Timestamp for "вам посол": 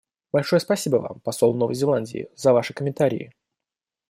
0.95-1.53